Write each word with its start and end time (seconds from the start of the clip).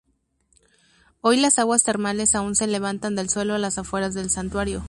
Hoy 1.21 1.37
las 1.39 1.59
aguas 1.59 1.83
termales 1.83 2.33
aun 2.33 2.55
se 2.55 2.65
levantan 2.65 3.15
del 3.15 3.29
suelo 3.29 3.53
a 3.53 3.59
las 3.59 3.77
afueras 3.77 4.15
del 4.15 4.31
Santuario. 4.31 4.79